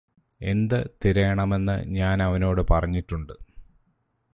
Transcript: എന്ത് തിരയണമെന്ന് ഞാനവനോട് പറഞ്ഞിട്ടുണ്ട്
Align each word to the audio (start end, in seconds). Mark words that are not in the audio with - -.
എന്ത് 0.41 0.77
തിരയണമെന്ന് 1.05 1.75
ഞാനവനോട് 1.89 2.61
പറഞ്ഞിട്ടുണ്ട് 2.71 3.33